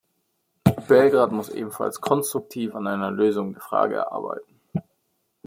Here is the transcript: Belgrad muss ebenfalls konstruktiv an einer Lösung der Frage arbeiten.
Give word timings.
Belgrad 0.87 1.31
muss 1.31 1.49
ebenfalls 1.49 2.01
konstruktiv 2.01 2.73
an 2.73 2.87
einer 2.87 3.11
Lösung 3.11 3.53
der 3.53 3.61
Frage 3.61 4.11
arbeiten. 4.11 4.59